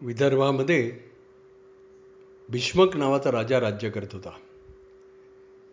विदर्भामध्ये 0.00 0.92
भीष्मक 2.48 2.96
नावाचा 2.96 3.30
राजा 3.30 3.60
राज्य 3.60 3.90
करत 3.90 4.06
होता. 4.12 4.30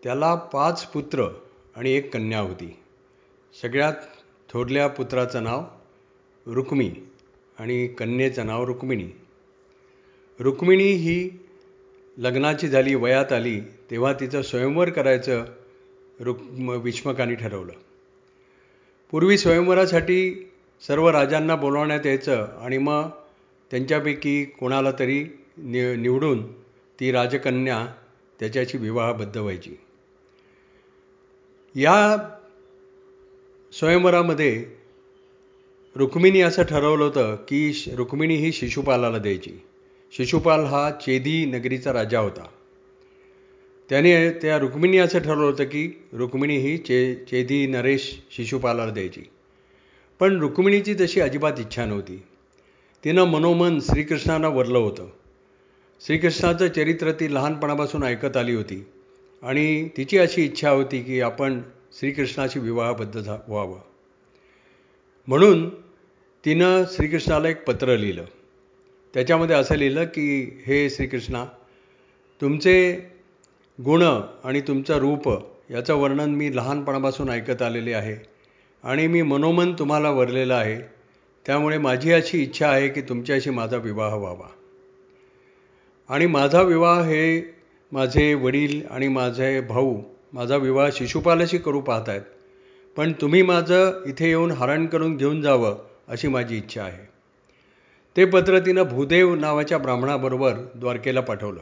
त्याला 0.02 0.34
पाच 0.34 0.86
पुत्र 0.86 1.28
आणि 1.76 1.92
एक 1.92 2.14
कन्या 2.14 2.40
होती. 2.40 2.76
सगळ्यात 3.62 3.92
थोरल्या 4.52 4.88
पुत्राचं 4.88 5.42
नाव 5.42 5.64
रुक्मी 6.46 6.92
आणि 7.58 7.86
कन्येचं 7.86 8.46
नाव 8.46 8.64
रुक्मिणी. 8.64 9.08
रुक्मिणी 10.40 10.92
ही 10.92 11.30
लग्नाची 12.18 12.68
झाली 12.68 12.94
वयात 12.94 13.32
आली 13.32 13.60
तेव्हा 13.60 14.12
तिचं 14.12 14.42
स्वयंवर 14.42 14.90
करायचं 14.90 15.44
रुक् 16.20 16.42
भीष्मकाने 16.80 17.34
ठरवलं. 17.34 17.72
पूर्वी 19.10 19.38
स्वयंवरासाठी 19.38 20.50
सर्व 20.86 21.10
राजांना 21.10 21.56
बोलवण्यात 21.56 22.06
यायचं 22.06 22.46
आणि 22.60 22.78
मग 22.78 23.08
त्यांच्यापैकी 23.70 24.44
कोणाला 24.44 24.90
तरी 24.90 25.24
नि 25.58 25.96
निवडून 25.96 26.52
ती 27.00 27.12
राजकन्या 27.12 27.86
त्याच्याशी 28.40 28.78
विवाहबद्ध 28.78 29.36
व्हायची. 29.36 29.78
या 31.74 32.16
स्वयंवरामध्ये 33.72 34.66
रुक्मिणी 35.96 36.40
असं 36.40 36.62
ठरवलं 36.62 37.04
होतं 37.04 37.36
की 37.36 37.72
रुक्मिणी 37.96 38.36
ही 38.36 38.52
शिशुपालाला 38.52 39.18
द्यायची. 39.18 39.52
शिशुपाल 40.12 40.60
हा 40.60 40.90
चेदी 40.90 41.44
नगरीचा 41.44 41.92
राजा 41.92 42.20
होता. 42.20 42.48
त्याने 43.88 44.30
त्या 44.30 44.58
रुक्मिणी 44.58 44.98
असं 44.98 45.18
ठरवलं 45.18 45.46
होतं 45.46 45.64
की 45.64 46.02
रुक्मिणी 46.12 46.56
ही 46.56 46.78
चे 46.78 47.14
चेदी 47.14 47.66
नरेश 47.66 48.22
शिशुपालाला 48.30 48.92
द्यायची. 48.92 49.22
पण 50.20 50.40
रुक्मिणीची 50.40 50.94
तशी 50.94 51.20
अजिबात 51.20 51.52
इच्छा 51.58 51.84
नव्हती. 51.84 52.22
तिनं 53.06 53.24
मनोमन 53.24 53.80
श्रीकृष्णांना 53.80 54.48
वरलं 54.48 54.78
होतं. 54.78 55.08
श्रीकृष्णाचं 56.06 56.68
चरित्र 56.68 57.12
ती 57.12 57.34
लहानपणापासून 57.34 58.02
ऐकत 58.02 58.36
आली 58.36 58.54
होती 58.54 58.86
आणि 59.42 59.88
तिची 59.96 60.18
अशी 60.18 60.44
इच्छा 60.44 60.70
होती 60.70 61.02
की 61.02 61.20
आपण 61.20 61.62
श्रीकृष्णाशी 61.92 62.58
विवाहबद्ध 62.58 63.20
झा 63.20 63.36
व्हावं. 63.48 63.80
म्हणून 65.26 65.70
तिनं 66.44 66.84
श्रीकृष्णाला 66.92 67.48
एक 67.48 67.64
पत्र 67.64 67.96
लिहिलं. 67.96 68.24
त्याच्यामध्ये 69.14 69.56
असं 69.56 69.74
लिहिलं 69.74 70.04
की 70.04 70.58
हे 70.66 70.90
श्रीकृष्णा 70.90 71.44
तुमचे 72.40 73.06
गुण 73.84 74.02
आणि 74.44 74.60
तुमचं 74.60 74.96
रूप 74.96 75.28
याचं 75.70 75.94
वर्णन 75.94 76.34
मी 76.34 76.56
लहानपणापासून 76.56 77.28
ऐकत 77.28 77.62
आलेले 77.62 77.92
आहे 77.92 78.28
आणि 78.84 79.06
मी 79.06 79.22
मनोमन 79.22 79.72
तुम्हाला 79.72 80.10
वरलेलं 80.10 80.54
आहे. 80.54 80.95
त्यामुळे 81.46 81.78
माझी 81.78 82.12
अशी 82.12 82.42
इच्छा 82.42 82.68
आहे 82.68 82.88
की 82.88 83.00
तुमच्याशी 83.00 83.50
माझा 83.50 83.76
विवाह 83.76 84.14
व्हावा. 84.14 84.48
आणि 86.08 86.26
माझा 86.26 86.62
विवाह 86.62 87.02
हे 87.02 87.54
माझे 87.92 88.34
वडील 88.34 88.86
आणि 88.90 89.08
माझे 89.08 89.60
भाऊ 89.60 90.02
माझा 90.32 90.56
विवाह 90.56 90.88
शिशुपालाशी 90.92 91.58
करू 91.58 91.80
पाहत 91.80 92.08
आहेत 92.08 92.22
पण 92.96 93.12
तुम्ही 93.12 93.42
माझं 93.42 94.04
इथे 94.06 94.28
येऊन 94.28 94.50
हरण 94.50 94.86
करून 94.86 95.16
घेऊन 95.16 95.40
जावं 95.42 95.78
अशी 96.08 96.28
माझी 96.28 96.56
इच्छा 96.56 96.82
आहे. 96.82 97.04
ते 98.16 98.24
पत्र 98.24 98.58
तिनं 98.58 98.82
भूदेव 98.82 99.34
नावाच्या 99.34 99.78
ब्राह्मणाबरोबर 99.78 100.52
द्वारकेला 100.74 101.20
पाठवलं. 101.20 101.60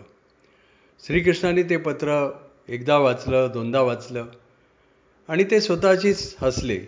श्रीकृष्णाने 1.06 1.62
ते 1.62 1.76
पत्र 1.76 2.30
एकदा 2.69 2.98
वाचलं 2.98 3.50
दोनदा 3.52 3.80
वाचलं 3.80 4.26
आणि 5.28 5.44
ते 5.44 5.60
स्वतःचीच 5.60 6.36
हसले. 6.41 6.80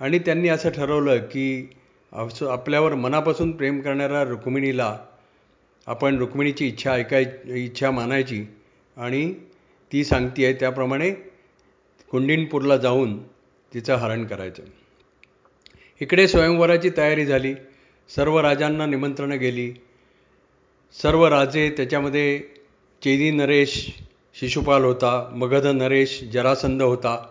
आणि 0.00 0.18
त्यांनी 0.18 0.48
असं 0.48 0.70
ठरवलं 0.70 1.16
की 1.16 1.70
आपल्यावर 2.14 2.94
मनापासून 2.94 3.52
प्रेम 3.52 3.80
करणाऱ्या 3.80 4.22
रुक्मिणीला 4.24 4.98
आपण 5.86 6.18
रुक्मिणीची 6.18 6.66
इच्छा 6.66 6.92
ऐकाय 6.92 7.24
इच्छा 7.46 7.90
मानायची 7.90 8.44
आणि 8.96 9.34
ती 9.92 10.04
सांगती 10.04 10.44
आहे 10.44 10.54
त्याप्रमाणे 10.54 11.10
कुंडिनपूरला 12.10 12.76
जाऊन 12.76 13.18
तिचं 13.74 13.94
हरण 13.94 14.24
करायचं. 14.24 14.62
इकडे 16.00 16.28
स्वयंवराची 16.28 16.90
तयारी 16.96 17.26
झाली. 17.26 17.54
सर्व 18.08 18.40
राजांना 18.40 18.86
निमंत्रणं 18.86 19.38
गेली. 19.38 19.72
सर्व 21.02 21.26
राजे 21.26 21.70
त्याच्यामध्ये 21.70 22.38
चेदी 23.02 23.30
नरेश 23.30 24.02
शिशुपाल 24.34 24.84
होता 24.84 25.30
मगध 25.32 25.66
नरेश 25.66 26.22
जरासंध 26.32 26.82
होता. 26.82 27.26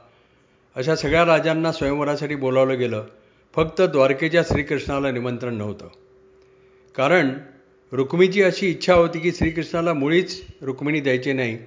अशा 0.76 0.96
सगळ्या 0.96 1.26
राजांना 1.26 1.72
स्वयंवरासाठी 1.72 2.36
बोलावलं 2.36 2.78
गेलं. 2.80 3.04
फक्त 3.56 3.82
द्वारकेच्या 3.82 4.44
श्रीकृष्णाला 4.44 5.12
निमंत्रण 5.12 5.54
नव्हतं. 5.54 5.88
कारण 6.96 7.34
रुक्मिणीची 7.92 8.44
अशी 8.44 8.70
इच्छा 8.70 8.94
होती 8.94 9.20
की 9.20 9.32
श्रीकृष्णाला 9.32 9.94
मुळीच 9.94 10.46
रुक्मिणी 10.62 11.00
द्यायची 11.00 11.34
नाही 11.34 11.58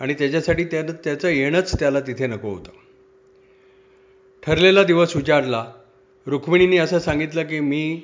आणि 0.00 0.14
त्याच्यासाठी 0.14 0.64
त्यानं 0.64 0.92
त्याचं 0.92 1.28
येणंच 1.28 1.80
त्याला 1.80 2.00
तिथे 2.00 2.26
नको 2.26 2.50
होतं. 2.50 2.70
ठरलेला 4.42 4.82
दिवस 4.82 5.16
उजाडला. 5.16 5.72
रुक्मिणीने 6.26 6.76
असं 6.76 6.98
सांगितलं 6.98 7.42
की 7.42 7.60
मी 7.60 8.00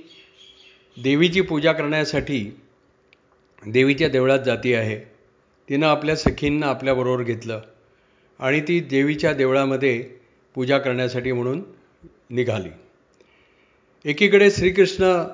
देवीची 1.02 1.40
पूजा 1.40 1.72
करण्यासाठी 1.72 2.56
देवीच्या 3.66 4.08
देवळात 4.08 4.38
जाती 4.38 4.74
आहे. 4.74 4.98
तिनं 5.68 5.86
आपल्या 5.86 6.16
सखींना 6.16 6.66
आपल्याबरोबर 6.66 7.22
घेतलं 7.22 7.60
आणि 8.38 8.60
ती 8.60 8.80
देवीच्या 8.80 9.32
देवळामध्ये 9.32 10.08
पूजा 10.54 10.78
करण्यासाठी 10.78 11.32
म्हणून 11.32 11.62
निघाली. 12.30 12.68
एकीकडे 14.04 14.50
श्रीकृष्ण 14.50 15.24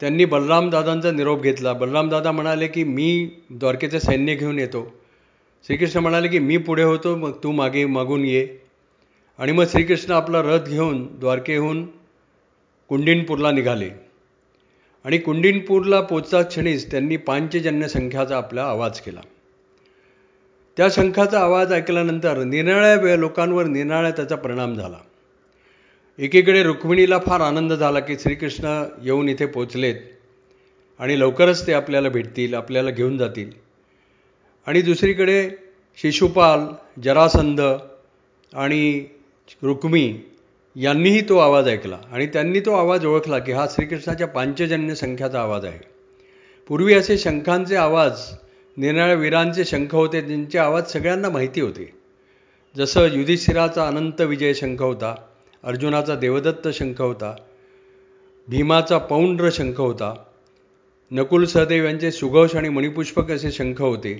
त्यांनी 0.00 0.24
बलरामदादांचा 0.24 1.10
निरोप 1.10 1.42
घेतला. 1.42 1.72
बलरामदादा 1.72 2.32
म्हणाले 2.32 2.66
की 2.66 2.84
मी 2.84 3.30
द्वारकेचं 3.50 3.98
सैन्य 3.98 4.34
घेऊन 4.34 4.58
येतो. 4.58 4.94
श्रीकृष्ण 5.64 6.00
म्हणाले 6.00 6.28
की 6.28 6.38
मी 6.38 6.56
पुढे 6.56 6.82
होतो 6.82 7.16
मग 7.16 7.32
तू 7.42 7.52
मागे 7.52 7.84
मागून 7.84 8.24
ये. 8.24 8.48
आणि 9.38 9.52
मग 9.52 9.64
श्रीकृष्ण 9.64 10.12
आपला 10.12 10.42
रथ 10.42 10.68
घेऊन 10.68 11.06
द्वारकेहून 11.18 11.86
कुंडिनपूरला 12.88 13.50
निघाले. 13.50 13.90
आणि 15.04 15.18
कुंडिनपूरला 15.18 16.00
पोचता 16.00 16.42
क्षणीच 16.42 16.90
त्यांनी 16.90 17.16
पांचजन्य 17.16 17.88
संख्याचा 17.88 18.36
आपला 18.36 18.62
आवाज 18.62 19.00
केला. 19.00 19.20
त्या 20.76 20.88
शंखाचा 20.90 21.40
आवाज 21.40 21.72
ऐकल्यानंतर 21.72 22.44
निराळ्या 22.44 22.94
वेळ 22.94 23.16
लोकांवर 23.16 23.64
निराळ्या 23.64 24.10
त्याचा 24.10 24.36
परिणाम 24.36 24.74
झाला. 24.74 24.96
एकीकडे 26.18 26.62
रुक्मिणीला 26.62 27.18
फार 27.18 27.40
आनंद 27.40 27.72
झाला 27.72 28.00
की 28.00 28.14
श्रीकृष्ण 28.18 28.66
येऊन 29.02 29.28
इथे 29.28 29.46
पोचलेत 29.46 29.94
आणि 31.00 31.18
लवकरच 31.20 31.66
ते 31.66 31.72
आपल्याला 31.72 32.08
भेटतील 32.08 32.54
आपल्याला 32.54 32.90
घेऊन 32.90 33.18
जातील. 33.18 33.50
आणि 34.66 34.82
दुसरीकडे 34.82 35.48
शिशुपाल 35.98 36.66
जरासंध 37.04 37.60
आणि 37.60 39.04
रुक्मी 39.62 40.12
यांनीही 40.76 41.20
तो 41.28 41.36
आवाज 41.38 41.68
ऐकला 41.68 41.98
आणि 42.12 42.26
त्यांनी 42.26 42.60
तो 42.60 42.72
आवाज 42.72 43.06
ओळखला 43.06 43.38
की 43.38 43.52
हा 43.52 43.66
श्रीकृष्णाच्या 43.70 44.26
पांचजन्य 44.26 44.94
संख्याचा 44.94 45.40
आवाज 45.40 45.64
आहे. 45.64 45.78
पूर्वी 46.68 46.94
असे 46.94 47.18
शंखांचे 47.18 47.76
आवाज 47.76 48.20
निराळ्या 48.76 49.14
वीरांचे 49.14 49.64
शंख 49.64 49.94
होते 49.94 50.20
त्यांचे 50.20 50.58
आवाज 50.58 50.92
सगळ्यांना 50.92 51.28
माहिती 51.28 51.60
होते. 51.60 51.92
जसं 52.76 53.12
युधिष्ठिराचा 53.12 53.86
अनंत 53.86 54.20
विजय 54.20 54.54
शंख 54.54 54.82
होता 54.82 55.14
अर्जुनाचा 55.64 56.14
देवदत्त 56.14 56.68
शंख 56.68 57.00
होता 57.00 57.34
भीमाचा 58.48 58.98
पौंड्र 58.98 59.48
शंख 59.52 59.80
होता 59.80 60.14
नकुल 61.10 61.44
सहदेव 61.44 61.84
यांचे 61.84 62.10
सुघोष 62.10 62.54
आणि 62.56 62.68
मणिपुष्पक 62.68 63.30
असे 63.30 63.50
शंख 63.52 63.80
होते. 63.80 64.14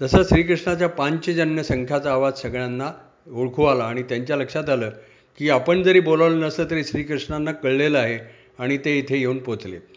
तसंच 0.00 0.28
श्रीकृष्णाच्या 0.28 0.88
पांचजन्य 0.88 1.62
शंखाचा 1.62 2.12
आवाज 2.12 2.40
सगळ्यांना 2.42 2.90
ओळखू 3.32 3.64
आला 3.64 3.84
आणि 3.84 4.02
त्यांच्या 4.02 4.36
लक्षात 4.36 4.68
आलं 4.68 4.90
की 5.38 5.50
आपण 5.50 5.82
जरी 5.82 6.00
बोलावलं 6.00 6.40
नसलं 6.40 6.70
तरी 6.70 6.84
श्रीकृष्णांना 6.84 7.52
कळलेलं 7.52 7.98
आहे 7.98 8.18
आणि 8.58 8.78
ते 8.84 8.98
इथे 8.98 9.18
येऊन 9.18 9.38
पोचलेत 9.38 9.96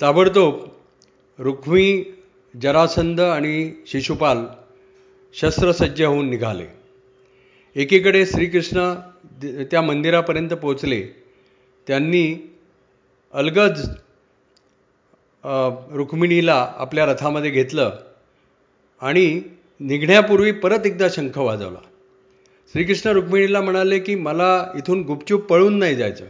ताबडतोब 0.00 0.62
रुक्मी 1.38 2.04
जरासंध 2.54 3.20
आणि 3.20 3.70
शिशुपाल 3.86 4.44
शस्त्रसज्ज 5.34 6.02
होऊन 6.02 6.30
निघाले. 6.30 6.66
एकीकडे 7.76 8.24
श्रीकृष्ण 8.26 8.92
त्या 9.70 9.80
मंदिरापर्यंत 9.82 10.50
पोचले 10.52 11.00
त्यांनी 11.86 12.52
अलगद 13.34 13.78
रुक्मिणीला 15.96 16.54
आपल्या 16.76 17.06
रथामध्ये 17.06 17.50
घेतलं 17.50 17.96
आणि 19.00 19.42
निघण्यापूर्वी 19.80 20.52
परत 20.52 20.86
एकदा 20.86 21.08
शंख 21.10 21.38
वाजवला. 21.38 21.78
श्रीकृष्ण 22.74 23.10
रुक्मिणीला 23.10 23.60
म्हणाले 23.60 23.98
की 23.98 24.14
मला 24.14 24.72
इथून 24.76 25.02
गुपचूप 25.02 25.42
पळून 25.42 25.78
नाही 25.78 25.94
जायचं. 25.96 26.24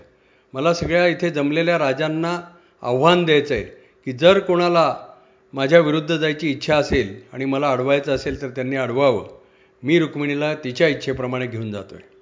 मला 0.54 0.74
सगळ्या 0.74 1.06
इथे 1.06 1.30
जमलेल्या 1.30 1.78
राजांना 1.78 2.38
आव्हान 2.82 3.24
द्यायचं 3.24 3.54
आहे 3.54 3.64
की 4.06 4.12
जर 4.12 4.38
कोणाला 4.38 4.94
माझ्या 5.54 5.80
विरुद्ध 5.80 6.16
जायची 6.16 6.50
इच्छा 6.50 6.76
असेल 6.76 7.14
आणि 7.32 7.44
मला 7.44 7.70
अडवायचं 7.70 8.14
असेल 8.14 8.42
तर 8.42 8.48
त्यांनी 8.48 8.76
अडवावं. 8.76 9.26
मी 9.84 9.98
रुक्मिणीला 9.98 10.54
तिच्या 10.54 10.88
इच्छेप्रमाणे 10.88 11.46
घेऊन 11.46 11.72
जातो 11.72 11.94
आहे 11.94 12.12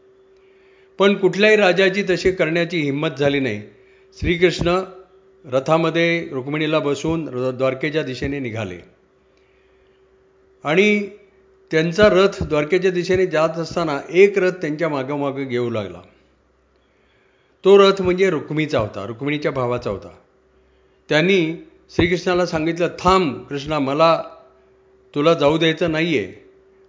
पण 0.98 1.14
कुठल्याही 1.14 1.56
राजाची 1.56 2.02
तशी 2.10 2.32
करण्याची 2.32 2.80
हिंमत 2.80 3.18
झाली 3.18 3.40
नाही. 3.40 3.62
श्रीकृष्ण 4.20 4.80
रथामध्ये 5.44 6.28
रुक्मिणीला 6.32 6.78
बसवून 6.78 7.24
द्वारकेच्या 7.56 8.02
दिशेने 8.02 8.38
निघाले. 8.38 8.78
आणि 10.64 11.08
त्यांचा 11.70 12.08
रथ 12.08 12.42
द्वारकेच्या 12.42 12.90
दिशेने 12.90 13.26
जात 13.26 13.58
असताना 13.58 14.00
एक 14.10 14.38
रथ 14.38 14.50
त्यांच्या 14.50 14.88
मागोमागं 14.88 15.44
घेऊ 15.44 15.70
लागला. 15.70 16.00
तो 17.64 17.78
रथ 17.78 18.02
म्हणजे 18.02 18.30
रुक्मीचा 18.30 18.78
होता 18.78 19.06
रुक्मिणीच्या 19.06 19.52
भावाचा 19.52 19.90
होता. 19.90 20.10
त्यांनी 21.08 21.66
श्रीकृष्णाला 21.90 22.46
सांगितलं 22.46 22.88
थांब 22.98 23.42
कृष्णा 23.44 23.78
मला 23.78 24.22
तुला 25.14 25.34
जाऊ 25.34 25.58
द्यायचं 25.58 25.92
नाही 25.92 26.18
आहे 26.18 26.41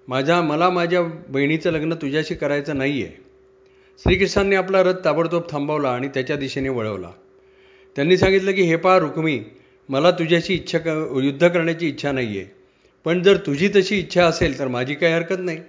माझ्या 0.08 0.42
मला 0.42 0.70
माझ्या 0.70 1.02
बहिणीचं 1.30 1.72
लग्न 1.72 1.94
तुझ्याशी 1.94 2.36
करायचं 2.36 2.78
नाही 2.78 3.04
आहे 3.04 3.22
श्रीकृष्णांनी 4.00 4.56
आपला 4.56 4.82
रथ 4.84 5.04
ताबडतोब 5.06 5.44
थांबवला 5.50 5.90
आणि 5.90 6.08
त्याच्या 6.08 6.36
दिशेने 6.36 6.70
वळवला. 6.70 7.12
त्यांनी 7.96 8.18
सांगितलं 8.18 8.52
की 8.52 8.62
हे 8.62 8.76
पा 8.76 8.98
रुक्मी 9.00 9.40
मला 9.90 10.12
तुझ्याशी 10.12 10.54
इच्छा 10.54 10.80
क 10.80 10.88
युद्ध 11.24 11.48
करण्याची 11.48 11.88
इच्छा 11.88 12.12
नाही 12.12 12.38
आहे 12.38 12.48
पण 13.06 13.22
जर 13.24 13.38
तुझी 13.46 13.70
तशी 13.76 13.98
इच्छा 14.00 14.26
असेल 14.26 14.58
तर 14.60 14.68
माझी 14.68 14.96
काही 14.96 15.14
हरकत 15.14 15.40
नाही. 15.40 15.60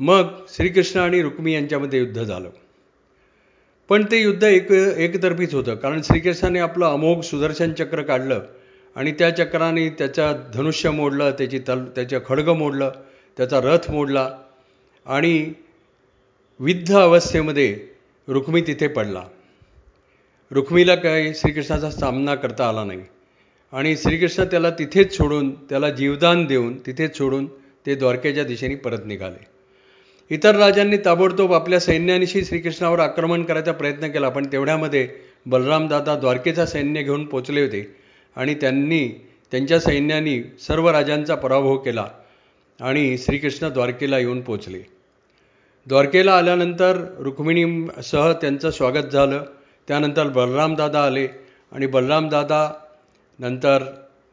मग 0.00 0.28
श्रीकृष्ण 0.48 1.00
आणि 1.00 1.22
रुक्मी 1.22 1.52
यांच्यामध्ये 1.54 1.98
युद्ध 2.00 2.22
झालं. 2.22 2.48
पण 3.90 4.04
ते 4.10 4.20
युद्ध 4.22 4.42
एक 4.44 4.70
एकतर्फीच 4.72 5.54
होतं 5.54 5.74
कारण 5.74 6.02
श्रीकृष्णाने 6.02 6.58
आपलं 6.58 6.86
अमोघ 6.86 7.20
सुदर्शन 7.22 7.72
चक्र 7.72 8.02
काढलं 8.02 8.42
आणि 8.96 9.12
त्या 9.12 9.30
चक्राने 9.36 9.88
त्याचा 9.88 10.32
धनुष्य 10.54 10.90
मोडलं 10.90 11.30
त्याची 11.30 11.58
तल 11.68 11.84
त्याचं 11.94 12.18
खडगं 12.26 12.56
मोडलं 12.58 12.92
त्याचा 13.36 13.60
रथ 13.60 13.90
मोडला 13.90 14.30
आणि 15.06 15.52
विद्ध 16.60 16.96
अवस्थेमध्ये 16.96 17.78
रुक्मी 18.28 18.60
तिथे 18.60 18.86
पडला. 18.86 19.24
रुक्मीला 20.50 20.94
काही 20.94 21.34
श्रीकृष्णाचा 21.34 21.90
सामना 21.90 22.34
करता 22.34 22.68
आला 22.68 22.84
नाही. 22.84 23.00
आणि 23.72 23.96
श्रीकृष्ण 23.96 24.44
त्याला 24.44 24.70
तिथेच 24.70 25.16
सोडून 25.16 25.54
त्याला 25.54 25.90
जीवदान 25.90 26.44
देऊन 26.44 26.78
तिथेच 26.78 27.16
सोडून 27.18 27.46
ते 27.86 27.94
द्वारकेच्या 27.94 28.44
दिशेने 28.44 28.74
परत 28.74 29.06
निघाले. 29.06 29.46
इतर 30.30 30.56
राजांनी 30.56 30.96
ताबडतोब 30.96 31.52
आपल्या 31.52 31.80
सैन्यानिशी 31.80 32.44
श्रीकृष्णावर 32.44 32.98
आक्रमण 32.98 33.42
करायचा 33.42 33.72
प्रयत्न 33.72 34.08
केला 34.08 34.28
पण 34.28 34.46
तेवढ्यामध्ये 34.52 35.08
बलरामदादा 35.46 36.14
द्वारकेचा 36.16 36.66
सैन्य 36.66 37.02
घेऊन 37.02 37.24
पोचले 37.24 37.60
होते 37.60 37.96
आणि 38.36 38.54
त्यांनी 38.54 39.08
त्यांच्या 39.50 39.80
सैन्यानी 39.80 40.42
सर्व 40.60 40.90
राजांचा 40.90 41.34
पराभव 41.34 41.76
केला. 41.76 42.08
आणि 42.80 43.18
श्रीकृष्ण 43.18 43.68
द्वारकेला 43.68 44.18
येऊन 44.18 44.40
पोचले 44.40 44.82
द्वारकेला 45.86 46.36
आल्यानंतर 46.36 47.04
रुक्मिणीसह 47.18 48.32
त्यांचं 48.32 48.70
स्वागत 48.70 49.10
झालं. 49.12 49.44
त्यानंतर 49.88 50.28
बलरामदादा 50.28 51.04
आले 51.04 51.26
आणि 51.72 51.86
बलरामदादा 51.86 52.72
नंतर 53.38 53.84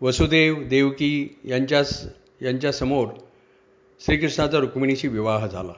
वसुदेव 0.02 0.56
देवकी 0.70 1.40
यांच्या 1.46 1.82
यांच्यासमोर 2.42 3.08
श्रीकृष्णाचा 4.02 4.58
रुक्मिणीशी 4.58 5.08
विवाह 5.08 5.48
झाला. 5.48 5.74